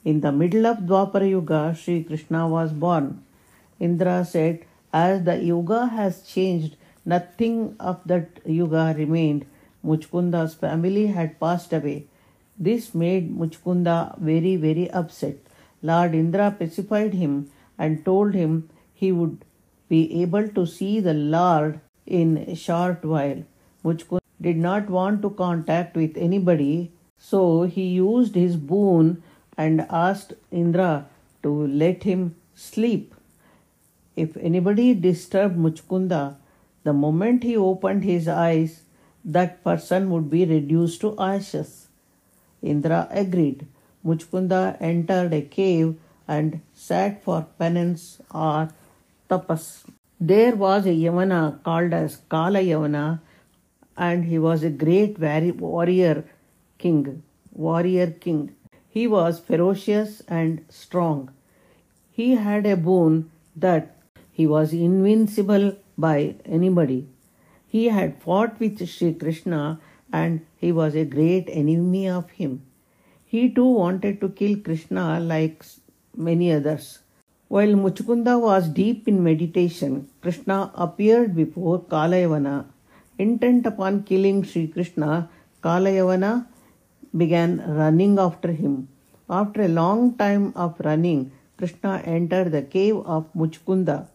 In 0.03 0.19
the 0.19 0.33
middle 0.33 0.67
of 0.67 0.79
Dwapara 0.79 1.29
Yuga, 1.29 1.73
Sri 1.73 2.03
Krishna 2.03 2.49
was 2.49 2.73
born. 2.73 3.23
Indra 3.79 4.25
said, 4.25 4.65
As 4.91 5.23
the 5.23 5.37
yuga 5.41 5.85
has 5.85 6.23
changed, 6.23 6.75
nothing 7.05 7.77
of 7.79 8.01
that 8.07 8.41
yuga 8.45 8.93
remained. 8.97 9.45
Muchkunda's 9.85 10.53
family 10.53 11.07
had 11.07 11.39
passed 11.39 11.71
away. 11.71 12.07
This 12.57 12.93
made 12.93 13.33
Muchkunda 13.33 14.19
very, 14.19 14.57
very 14.57 14.91
upset. 14.91 15.37
Lord 15.81 16.13
Indra 16.13 16.51
pacified 16.51 17.13
him 17.13 17.49
and 17.79 18.05
told 18.05 18.33
him 18.35 18.69
he 18.93 19.11
would 19.11 19.45
be 19.87 20.21
able 20.21 20.47
to 20.49 20.65
see 20.67 20.99
the 20.99 21.13
Lord 21.13 21.79
in 22.05 22.37
a 22.37 22.55
short 22.55 23.03
while. 23.03 23.43
Muchkunda 23.83 24.21
did 24.41 24.57
not 24.57 24.89
want 24.89 25.21
to 25.21 25.29
contact 25.29 25.95
with 25.95 26.17
anybody, 26.17 26.91
so 27.17 27.63
he 27.63 27.85
used 27.87 28.35
his 28.35 28.57
boon 28.57 29.23
and 29.57 29.85
asked 29.89 30.33
Indra 30.51 31.07
to 31.43 31.67
let 31.67 32.03
him 32.03 32.35
sleep. 32.55 33.15
If 34.15 34.35
anybody 34.37 34.93
disturbed 34.93 35.57
Muchkunda, 35.57 36.35
the 36.83 36.93
moment 36.93 37.43
he 37.43 37.55
opened 37.55 38.03
his 38.03 38.27
eyes, 38.27 38.81
that 39.23 39.63
person 39.63 40.09
would 40.11 40.29
be 40.29 40.45
reduced 40.45 41.01
to 41.01 41.15
ashes. 41.17 41.87
Indra 42.61 43.07
agreed. 43.11 43.67
Muchkunda 44.05 44.77
entered 44.79 45.33
a 45.33 45.41
cave 45.41 45.95
and 46.35 46.61
sat 46.87 47.23
for 47.23 47.39
penance 47.61 48.03
or 48.33 48.69
tapas. 49.29 49.65
There 50.31 50.55
was 50.55 50.85
a 50.85 50.95
Yavana 51.05 51.41
called 51.63 51.93
as 51.93 52.17
Kala 52.33 52.59
Yavana, 52.59 53.21
and 53.97 54.25
he 54.25 54.39
was 54.47 54.63
a 54.63 54.69
great 54.69 55.19
warrior 55.65 56.25
king. 56.77 57.23
Warrior 57.51 58.07
king. 58.25 58.41
He 58.97 59.07
was 59.07 59.39
ferocious 59.39 60.21
and 60.27 60.65
strong. 60.69 61.29
He 62.19 62.35
had 62.47 62.65
a 62.65 62.75
boon 62.75 63.31
that 63.55 63.95
he 64.31 64.47
was 64.47 64.73
invincible 64.73 65.75
by 65.97 66.35
anybody. 66.45 67.07
He 67.67 67.85
had 67.97 68.21
fought 68.21 68.59
with 68.59 68.87
Sri 68.87 69.13
Krishna 69.13 69.79
and 70.11 70.45
he 70.57 70.71
was 70.71 70.95
a 70.95 71.05
great 71.05 71.49
enemy 71.51 72.07
of 72.09 72.29
him. 72.31 72.61
He 73.25 73.49
too 73.57 73.71
wanted 73.81 74.19
to 74.21 74.29
kill 74.29 74.57
Krishna 74.57 75.19
like 75.19 75.63
many 76.19 76.51
others. 76.51 76.99
While 77.47 77.73
Muchkunda 77.83 78.39
was 78.39 78.67
deep 78.67 79.07
in 79.07 79.23
meditation, 79.23 80.09
Krishna 80.21 80.71
appeared 80.75 81.35
before 81.35 81.79
Kalayavana. 81.79 82.65
Intent 83.17 83.65
upon 83.65 84.03
killing 84.03 84.43
Sri 84.43 84.67
Krishna, 84.67 85.29
Kalayavana 85.63 86.45
began 87.17 87.63
running 87.67 88.19
after 88.19 88.51
him. 88.51 88.87
After 89.29 89.63
a 89.63 89.67
long 89.67 90.13
time 90.15 90.53
of 90.55 90.79
running, 90.79 91.31
Krishna 91.57 92.01
entered 92.05 92.51
the 92.51 92.61
cave 92.61 92.97
of 92.97 93.33
Muchkunda. 93.33 94.07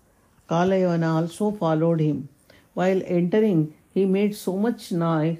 Kalayavana 0.48 1.22
also 1.22 1.50
followed 1.50 2.00
him. 2.00 2.28
While 2.74 3.02
entering, 3.04 3.74
he 3.92 4.06
made 4.06 4.36
so 4.36 4.56
much 4.56 4.92
noise 4.92 5.38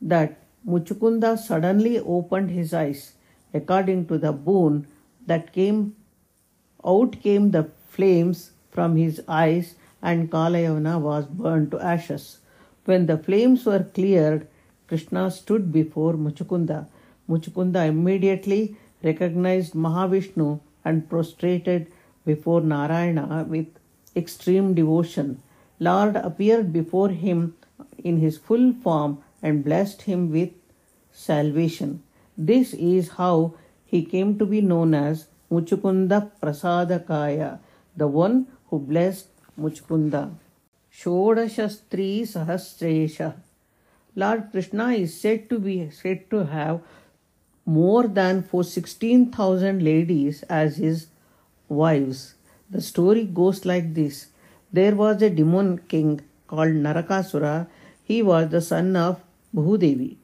that 0.00 0.38
Muchukunda 0.66 1.38
suddenly 1.38 1.98
opened 1.98 2.50
his 2.50 2.74
eyes. 2.74 3.14
According 3.54 4.06
to 4.06 4.18
the 4.18 4.32
boon 4.32 4.86
that 5.26 5.52
came 5.52 5.96
out 6.84 7.20
came 7.20 7.50
the 7.50 7.68
flames 7.88 8.52
from 8.70 8.96
his 8.96 9.22
eyes 9.28 9.74
and 10.02 10.30
Kalayavana 10.30 11.00
was 11.00 11.26
burned 11.26 11.70
to 11.70 11.80
ashes. 11.80 12.38
When 12.84 13.06
the 13.06 13.18
flames 13.18 13.64
were 13.64 13.84
cleared, 13.84 14.48
Krishna 14.88 15.30
stood 15.30 15.72
before 15.72 16.14
Muchukunda. 16.14 16.86
Muchukunda 17.28 17.86
immediately 17.86 18.76
recognized 19.02 19.74
Mahavishnu 19.74 20.60
and 20.84 21.08
prostrated 21.08 21.92
before 22.24 22.60
Narayana 22.60 23.46
with 23.48 23.66
extreme 24.16 24.74
devotion. 24.74 25.40
Lord 25.78 26.16
appeared 26.16 26.72
before 26.72 27.10
him 27.10 27.54
in 27.98 28.18
his 28.18 28.38
full 28.38 28.72
form 28.72 29.22
and 29.42 29.64
blessed 29.64 30.02
him 30.02 30.30
with 30.30 30.50
salvation. 31.12 32.02
This 32.36 32.74
is 32.74 33.10
how 33.10 33.54
he 33.92 34.02
came 34.12 34.38
to 34.38 34.46
be 34.46 34.60
known 34.62 34.94
as 34.94 35.26
Muchukunda 35.50 36.18
Prasadakaya, 36.42 37.58
the 37.94 38.06
one 38.08 38.46
who 38.68 38.78
blessed 38.78 39.28
Muchukunda. 39.60 40.22
Shodashastri 41.00 42.22
Sahasresha. 42.22 43.34
Lord 44.16 44.48
Krishna 44.50 44.86
is 44.92 45.18
said 45.20 45.50
to 45.50 45.58
be 45.58 45.90
said 45.90 46.30
to 46.30 46.46
have 46.46 46.80
more 47.66 48.06
than 48.08 48.42
for 48.42 48.64
16,000 48.64 49.84
ladies 49.84 50.42
as 50.44 50.76
his 50.76 51.06
wives. 51.68 52.34
The 52.70 52.80
story 52.80 53.24
goes 53.24 53.66
like 53.66 53.92
this. 53.92 54.28
There 54.72 54.94
was 54.94 55.20
a 55.20 55.28
demon 55.28 55.78
king 55.88 56.22
called 56.46 56.80
Narakasura. 56.86 57.66
He 58.02 58.22
was 58.22 58.50
the 58.50 58.62
son 58.62 58.96
of 58.96 59.20
Bhudevi. 59.54 60.16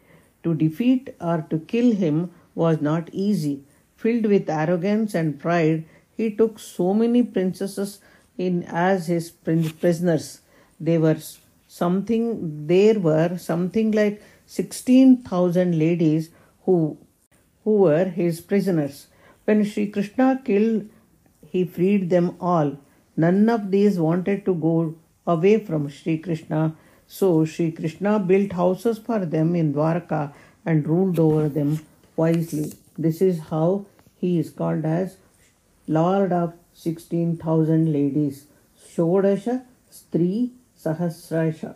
To 0.44 0.54
defeat 0.54 1.14
or 1.20 1.46
to 1.50 1.58
kill 1.58 1.94
him 1.94 2.30
was 2.58 2.80
not 2.90 3.08
easy. 3.12 3.56
Filled 4.02 4.26
with 4.26 4.50
arrogance 4.50 5.14
and 5.14 5.38
pride, 5.44 5.84
he 6.16 6.30
took 6.40 6.58
so 6.58 6.92
many 7.02 7.22
princesses 7.22 8.00
in 8.46 8.64
as 8.64 9.06
his 9.06 9.30
prisoners. 9.30 10.40
They 10.80 10.98
were 10.98 11.18
something 11.66 12.24
there 12.72 12.98
were 12.98 13.36
something 13.38 13.92
like 13.92 14.22
16000 14.46 15.78
ladies 15.78 16.30
who 16.64 16.76
who 17.64 17.76
were 17.86 18.06
his 18.20 18.40
prisoners. 18.52 19.06
When 19.44 19.64
Sri 19.64 19.86
Krishna 19.96 20.28
killed, 20.44 20.88
he 21.52 21.64
freed 21.64 22.08
them 22.10 22.30
all. 22.40 22.72
None 23.16 23.48
of 23.56 23.70
these 23.70 23.98
wanted 23.98 24.44
to 24.46 24.54
go 24.54 24.94
away 25.26 25.58
from 25.68 25.88
Sri 25.88 26.18
Krishna, 26.26 26.62
so 27.06 27.44
Sri 27.44 27.70
Krishna 27.72 28.18
built 28.18 28.52
houses 28.52 28.98
for 28.98 29.20
them 29.36 29.54
in 29.62 29.72
Dwarka 29.74 30.32
and 30.64 30.88
ruled 30.88 31.18
over 31.18 31.48
them 31.48 31.78
wisely. 32.18 32.72
This 32.98 33.22
is 33.22 33.40
how 33.50 33.86
he 34.16 34.38
is 34.38 34.50
called 34.50 34.84
as 34.84 35.16
Lord 35.86 36.32
of 36.32 36.54
16,000 36.74 37.92
ladies. 37.92 38.46
Shodasha 38.92 39.62
Stri 39.90 40.50
Sahasrasha. 40.84 41.74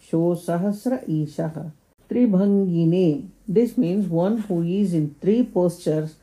Sho 0.00 0.34
Sahasra 0.34 1.06
Ishaha. 1.08 1.70
Tribhangine. 2.10 3.28
This 3.46 3.76
means 3.78 4.08
one 4.08 4.38
who 4.38 4.62
is 4.62 4.94
in 4.94 5.14
three 5.20 5.42
postures 5.42 6.16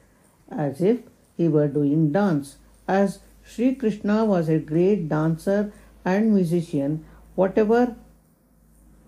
as 0.49 0.81
if 0.81 0.99
he 1.37 1.47
were 1.47 1.67
doing 1.67 2.11
dance. 2.11 2.57
As 2.87 3.19
Sri 3.43 3.75
Krishna 3.75 4.25
was 4.25 4.49
a 4.49 4.59
great 4.59 5.07
dancer 5.07 5.71
and 6.03 6.33
musician, 6.33 7.05
whatever 7.35 7.95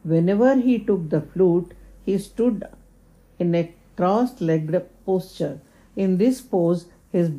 whenever 0.03 0.55
he 0.55 0.79
took 0.79 1.09
the 1.09 1.21
flute, 1.21 1.73
he 2.05 2.17
stood 2.17 2.63
in 3.39 3.55
a 3.55 3.73
cross 4.03 4.31
legged 4.41 4.75
posture. 5.05 5.61
In 5.95 6.17
this 6.17 6.41
pose, 6.41 6.87
his 7.11 7.31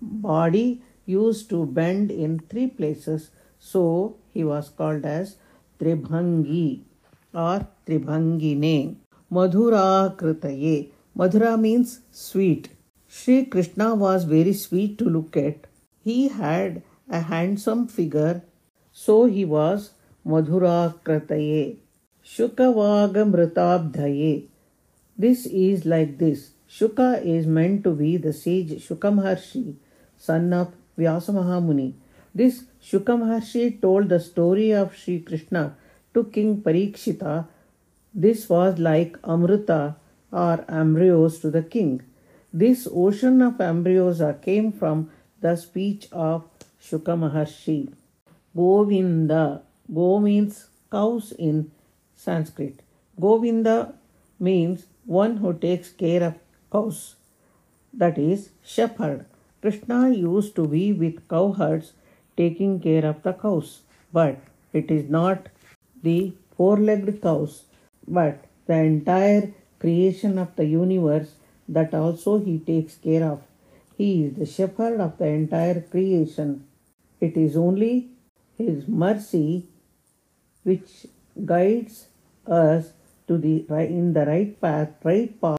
body 0.00 0.82
used 1.04 1.50
to 1.50 1.66
bend 1.66 2.12
in 2.12 2.38
three 2.38 2.68
places, 2.68 3.30
so 3.58 4.16
he 4.32 4.44
was 4.44 4.68
called 4.68 5.04
as 5.04 5.34
Tribhangi 5.80 6.82
or 7.34 7.66
Tribhangine. 7.86 8.98
Madhura 9.32 10.16
Kritaye. 10.16 10.90
Madhura 11.18 11.60
means 11.60 12.02
sweet. 12.12 12.68
Sri 13.08 13.46
Krishna 13.46 13.96
was 13.96 14.22
very 14.24 14.52
sweet 14.52 14.98
to 14.98 15.04
look 15.16 15.36
at. 15.36 15.66
He 16.04 16.28
had 16.28 16.82
a 17.08 17.22
handsome 17.32 17.88
figure, 17.88 18.44
so 18.92 19.24
he 19.24 19.44
was 19.44 19.90
Madhura 20.24 20.94
Kritaye. 21.04 21.78
Shukavagamritabdhaye. 22.24 24.51
This 25.16 25.46
is 25.46 25.84
like 25.84 26.18
this. 26.18 26.52
Shuka 26.68 27.24
is 27.24 27.46
meant 27.46 27.84
to 27.84 27.90
be 27.94 28.16
the 28.16 28.32
sage 28.32 28.70
Shukamaharshi, 28.70 29.74
son 30.16 30.52
of 30.52 30.72
Vyasamahamuni. 30.98 31.92
This 32.34 32.64
Shukamaharshi 32.82 33.80
told 33.82 34.08
the 34.08 34.20
story 34.20 34.70
of 34.72 34.96
Sri 34.96 35.20
Krishna 35.20 35.76
to 36.14 36.24
King 36.24 36.62
Parikshita. 36.62 37.46
This 38.14 38.48
was 38.48 38.78
like 38.78 39.18
Amrita 39.22 39.96
or 40.32 40.64
ambrosia 40.68 41.40
to 41.42 41.50
the 41.50 41.62
king. 41.62 42.02
This 42.52 42.88
ocean 42.90 43.42
of 43.42 43.60
ambrosia 43.60 44.38
came 44.42 44.72
from 44.72 45.10
the 45.40 45.56
speech 45.56 46.08
of 46.10 46.44
Shukamaharshi. 46.82 47.92
Govinda. 48.56 49.62
Go 49.92 50.20
means 50.20 50.68
cows 50.90 51.32
in 51.32 51.70
Sanskrit. 52.16 52.80
Govinda 53.20 53.94
means 54.38 54.86
one 55.04 55.38
who 55.38 55.52
takes 55.52 55.90
care 55.90 56.22
of 56.22 56.34
cows, 56.70 57.16
that 57.92 58.18
is, 58.18 58.50
shepherd. 58.64 59.26
Krishna 59.60 60.10
used 60.10 60.56
to 60.56 60.66
be 60.66 60.92
with 60.92 61.28
cowherds 61.28 61.92
taking 62.36 62.80
care 62.80 63.04
of 63.04 63.22
the 63.22 63.32
cows, 63.32 63.82
but 64.12 64.38
it 64.72 64.90
is 64.90 65.08
not 65.08 65.48
the 66.02 66.32
four 66.56 66.76
legged 66.76 67.20
cows, 67.22 67.64
but 68.08 68.44
the 68.66 68.74
entire 68.74 69.52
creation 69.78 70.38
of 70.38 70.54
the 70.56 70.64
universe 70.64 71.34
that 71.68 71.94
also 71.94 72.38
he 72.38 72.58
takes 72.58 72.96
care 72.96 73.24
of. 73.24 73.42
He 73.96 74.24
is 74.24 74.34
the 74.34 74.46
shepherd 74.46 75.00
of 75.00 75.18
the 75.18 75.26
entire 75.26 75.80
creation. 75.80 76.66
It 77.20 77.36
is 77.36 77.56
only 77.56 78.08
his 78.56 78.88
mercy 78.88 79.68
which 80.64 81.06
guides 81.44 82.06
us 82.46 82.92
to 83.32 83.38
the 83.38 83.66
in 83.90 84.12
the 84.12 84.26
right 84.26 84.60
path, 84.60 84.90
right 85.04 85.40
path 85.40 85.50